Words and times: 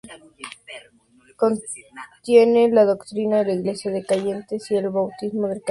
Contiene 1.35 2.71
la 2.71 2.85
doctrina 2.85 3.37
de 3.37 3.45
la 3.45 3.53
iglesia 3.53 3.91
de 3.91 4.03
creyentes 4.03 4.71
y 4.71 4.75
el 4.75 4.89
bautismo 4.89 5.47
del 5.47 5.61
creyente. 5.61 5.69